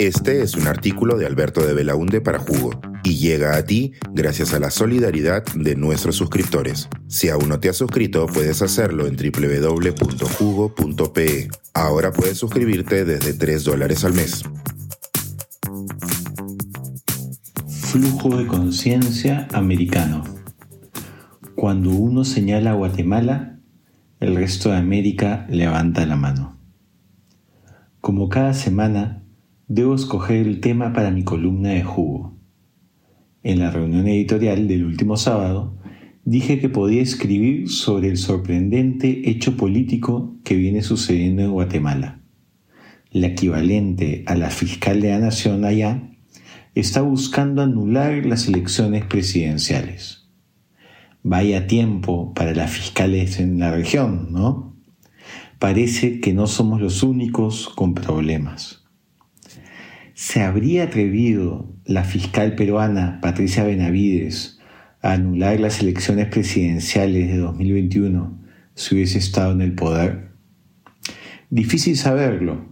[0.00, 2.70] Este es un artículo de Alberto de Belaunde para Jugo
[3.04, 6.88] y llega a ti gracias a la solidaridad de nuestros suscriptores.
[7.06, 10.30] Si aún no te has suscrito, puedes hacerlo en www.jugo.pe.
[11.74, 14.42] Ahora puedes suscribirte desde 3 dólares al mes.
[17.68, 20.24] Flujo de conciencia americano.
[21.54, 23.58] Cuando uno señala a Guatemala,
[24.18, 26.58] el resto de América levanta la mano.
[28.00, 29.20] Como cada semana,
[29.70, 32.36] debo escoger el tema para mi columna de jugo.
[33.44, 35.78] En la reunión editorial del último sábado,
[36.24, 42.20] dije que podía escribir sobre el sorprendente hecho político que viene sucediendo en Guatemala.
[43.12, 46.02] La equivalente a la fiscal de la nación allá
[46.74, 50.28] está buscando anular las elecciones presidenciales.
[51.22, 54.76] Vaya tiempo para las fiscales en la región, ¿no?
[55.60, 58.79] Parece que no somos los únicos con problemas.
[60.22, 64.60] ¿Se habría atrevido la fiscal peruana Patricia Benavides
[65.00, 68.38] a anular las elecciones presidenciales de 2021
[68.74, 70.32] si hubiese estado en el poder?
[71.48, 72.66] Difícil saberlo,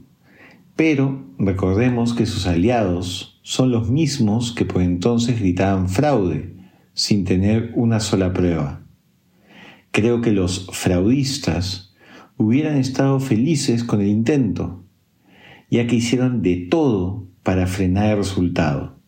[0.77, 6.55] pero recordemos que sus aliados son los mismos que por entonces gritaban fraude,
[6.93, 8.83] sin tener una sola prueba.
[9.91, 11.95] Creo que los fraudistas
[12.37, 14.85] hubieran estado felices con el intento,
[15.71, 18.99] ya que hicieron de todo para frenar el resultado.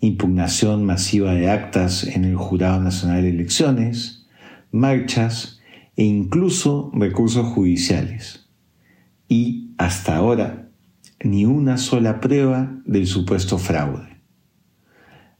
[0.00, 4.26] Impugnación masiva de actas en el Jurado Nacional de Elecciones,
[4.70, 5.60] marchas
[5.96, 8.48] e incluso recursos judiciales.
[9.28, 10.64] Y hasta ahora
[11.22, 14.20] ni una sola prueba del supuesto fraude.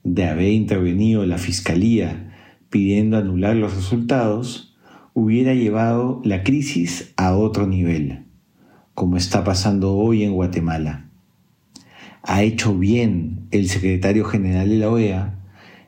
[0.02, 2.32] De haber intervenido la Fiscalía
[2.70, 4.76] pidiendo anular los resultados,
[5.12, 8.24] hubiera llevado la crisis a otro nivel,
[8.94, 11.03] como está pasando hoy en Guatemala.
[12.26, 15.38] Ha hecho bien el secretario general de la OEA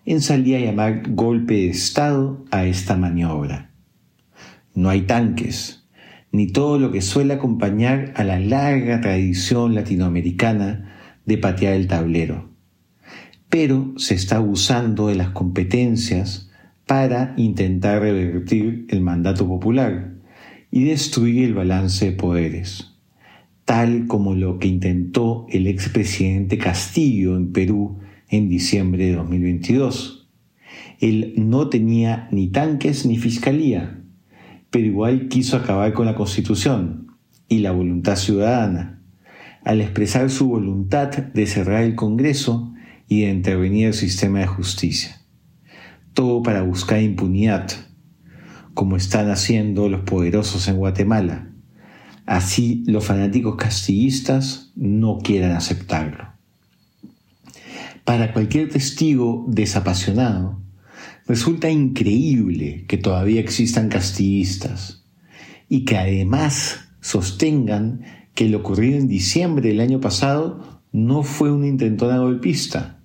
[0.04, 3.70] en salir a llamar golpe de Estado a esta maniobra.
[4.74, 5.88] No hay tanques,
[6.32, 12.50] ni todo lo que suele acompañar a la larga tradición latinoamericana de patear el tablero.
[13.48, 16.50] Pero se está abusando de las competencias
[16.86, 20.12] para intentar revertir el mandato popular
[20.70, 22.95] y destruir el balance de poderes,
[23.66, 30.28] tal como lo que intentó el expresidente Castillo en Perú en diciembre de 2022.
[31.00, 34.04] Él no tenía ni tanques ni fiscalía,
[34.70, 37.08] pero igual quiso acabar con la Constitución
[37.48, 39.02] y la voluntad ciudadana,
[39.64, 42.72] al expresar su voluntad de cerrar el Congreso
[43.08, 45.22] y de intervenir el sistema de justicia.
[46.14, 47.68] Todo para buscar impunidad,
[48.74, 51.55] como están haciendo los poderosos en Guatemala.
[52.26, 56.28] Así los fanáticos castillistas no quieran aceptarlo.
[58.04, 60.60] Para cualquier testigo desapasionado,
[61.26, 65.04] Resulta increíble que todavía existan castillistas
[65.68, 68.02] y que además sostengan
[68.34, 73.00] que lo ocurrido en diciembre del año pasado no fue una intentona golpista,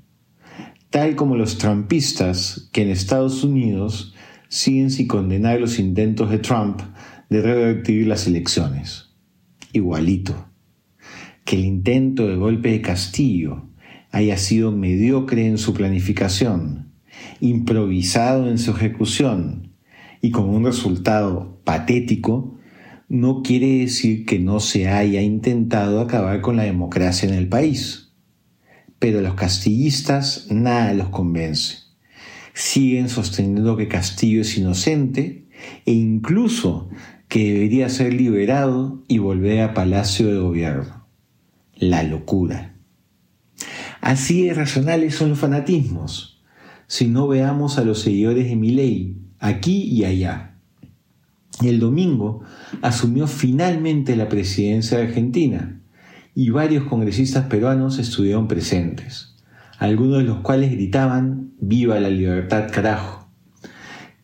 [0.91, 4.13] tal como los trampistas que en Estados Unidos
[4.49, 6.81] siguen sin condenar los intentos de Trump
[7.29, 9.10] de revertir las elecciones.
[9.73, 10.47] Igualito.
[11.45, 13.69] Que el intento de golpe de Castillo
[14.11, 16.91] haya sido mediocre en su planificación
[17.39, 19.73] improvisado en su ejecución
[20.21, 22.57] y con un resultado patético,
[23.09, 28.13] no quiere decir que no se haya intentado acabar con la democracia en el país.
[28.99, 31.79] Pero a los castillistas nada los convence.
[32.53, 35.47] Siguen sosteniendo que Castillo es inocente
[35.85, 36.89] e incluso
[37.31, 41.07] que debería ser liberado y volver a Palacio de Gobierno.
[41.77, 42.75] La locura.
[44.01, 46.43] Así de racionales son los fanatismos
[46.87, 50.57] si no veamos a los seguidores de Milei aquí y allá.
[51.63, 52.41] El domingo
[52.81, 55.79] asumió finalmente la presidencia de Argentina
[56.35, 59.37] y varios congresistas peruanos estuvieron presentes,
[59.79, 63.29] algunos de los cuales gritaban Viva la libertad carajo,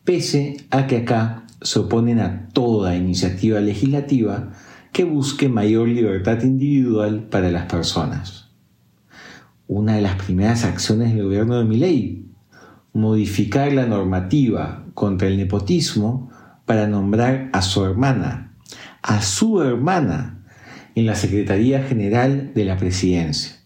[0.03, 4.53] pese a que acá se oponen a toda iniciativa legislativa
[4.93, 8.51] que busque mayor libertad individual para las personas.
[9.67, 12.25] Una de las primeras acciones del gobierno de Milei
[12.93, 16.31] modificar la normativa contra el nepotismo
[16.65, 18.55] para nombrar a su hermana,
[19.01, 20.45] a su hermana,
[20.95, 23.57] en la Secretaría General de la Presidencia.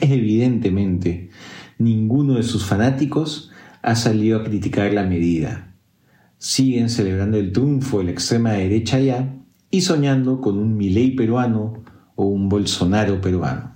[0.00, 1.30] Evidentemente,
[1.76, 3.50] ninguno de sus fanáticos
[3.82, 5.69] ha salido a criticar la medida.
[6.42, 9.36] Siguen celebrando el triunfo de la extrema derecha ya
[9.70, 11.84] y soñando con un Milei peruano
[12.14, 13.74] o un Bolsonaro peruano.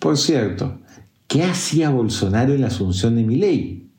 [0.00, 0.80] Por cierto,
[1.28, 3.92] ¿qué hacía Bolsonaro en la asunción de Milei?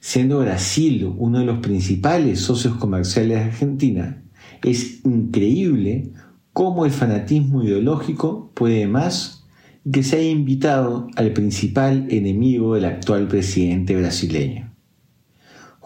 [0.00, 4.22] Siendo Brasil uno de los principales socios comerciales de Argentina,
[4.64, 6.14] es increíble
[6.54, 9.46] cómo el fanatismo ideológico puede más
[9.92, 14.69] que se haya invitado al principal enemigo del actual presidente brasileño.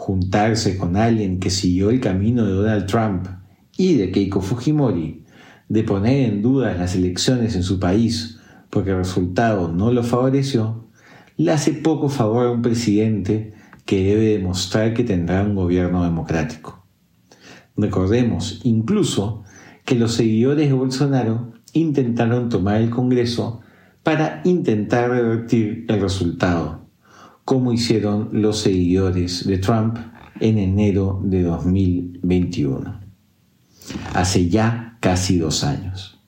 [0.04, 3.26] Juntarse con alguien que siguió el camino de Donald Trump
[3.74, 5.24] y de Keiko Fujimori,
[5.70, 10.90] de poner en duda las elecciones en su país porque el resultado no lo favoreció,
[11.38, 13.54] le hace poco favor a un presidente
[13.86, 16.84] que debe demostrar que tendrá un gobierno democrático.
[17.74, 19.42] Recordemos incluso
[19.86, 23.62] que los seguidores de Bolsonaro intentaron tomar el Congreso
[24.02, 26.83] para intentar revertir el resultado,
[27.44, 29.98] como hicieron los seguidores de Trump
[30.40, 33.00] en enero de 2021,
[34.14, 36.20] hace ya casi dos años.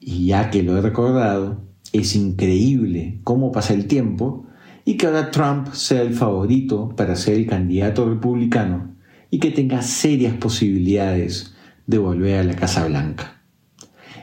[0.00, 1.62] Y ya que lo he recordado,
[1.92, 4.46] es increíble cómo pasa el tiempo
[4.84, 8.96] y que ahora Trump sea el favorito para ser el candidato republicano
[9.30, 11.54] y que tenga serias posibilidades
[11.86, 13.42] de volver a la Casa Blanca.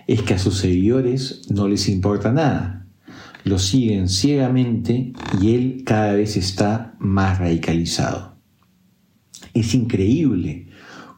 [0.07, 2.78] Es que a sus seguidores no les importa nada.
[3.43, 8.35] Lo siguen ciegamente y él cada vez está más radicalizado.
[9.53, 10.67] Es increíble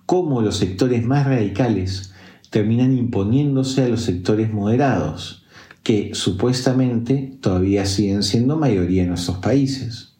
[0.06, 2.14] cómo los sectores más radicales
[2.50, 5.46] terminan imponiéndose a los sectores moderados,
[5.84, 10.18] que supuestamente todavía siguen siendo mayoría en nuestros países.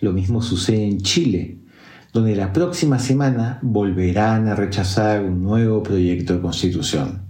[0.00, 1.58] Lo mismo sucede en Chile,
[2.12, 7.29] donde la próxima semana volverán a rechazar un nuevo proyecto de constitución.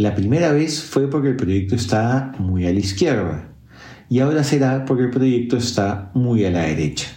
[0.00, 3.52] La primera vez fue porque el proyecto está muy a la izquierda
[4.08, 7.08] y ahora será porque el proyecto está muy a la derecha.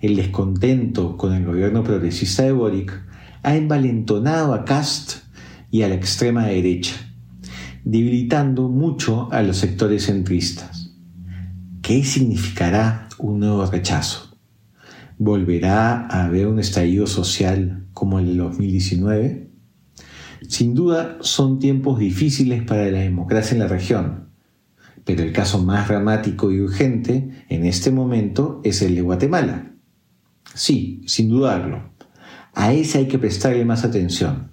[0.00, 2.92] El descontento con el gobierno progresista de Boric
[3.42, 5.24] ha envalentonado a Cast
[5.72, 6.94] y a la extrema derecha,
[7.84, 10.94] debilitando mucho a los sectores centristas.
[11.82, 14.38] ¿Qué significará un nuevo rechazo?
[15.18, 19.49] ¿Volverá a haber un estallido social como el de 2019?
[20.48, 24.30] Sin duda son tiempos difíciles para la democracia en la región,
[25.04, 29.72] pero el caso más dramático y urgente en este momento es el de Guatemala.
[30.54, 31.90] Sí, sin dudarlo.
[32.54, 34.50] A ese hay que prestarle más atención.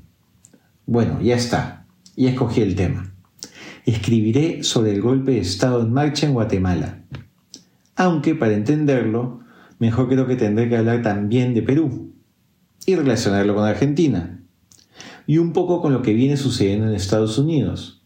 [0.86, 1.86] Bueno, ya está.
[2.16, 3.13] Ya escogí el tema.
[3.86, 7.04] Escribiré sobre el golpe de Estado en marcha en Guatemala.
[7.95, 9.39] Aunque para entenderlo,
[9.80, 12.13] mejor creo que tendré que hablar también de Perú
[12.86, 14.38] y relacionarlo con Argentina
[15.27, 18.01] y un poco con lo que viene sucediendo en Estados Unidos.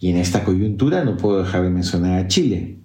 [0.00, 2.80] Y en esta coyuntura no puedo dejar de mencionar a Chile.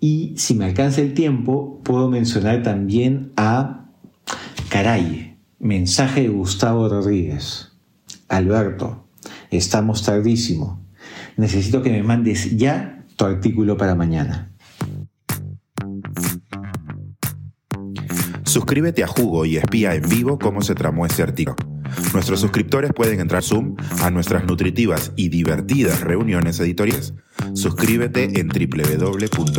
[0.00, 3.90] Y si me alcanza el tiempo, puedo mencionar también a
[4.70, 7.72] Caray, mensaje de Gustavo Rodríguez.
[8.28, 9.04] Alberto,
[9.50, 10.80] estamos tardísimo.
[11.36, 14.52] Necesito que me mandes ya tu artículo para mañana.
[18.44, 21.69] Suscríbete a Jugo y espía en vivo cómo se tramó ese artículo.
[22.12, 27.14] Nuestros suscriptores pueden entrar Zoom a nuestras nutritivas y divertidas reuniones editoriales.
[27.54, 29.50] Suscríbete en www.jugo.pe.